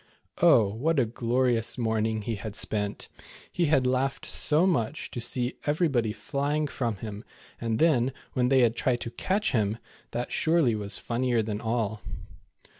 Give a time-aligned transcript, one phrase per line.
[0.41, 3.07] Oh, what a glorious morn ing he had spent.
[3.51, 7.23] He had laughed so much to see everybody fiying from him,
[7.59, 9.77] and then, when they had tried to catch him,
[10.09, 12.01] that surely was fun nier than all.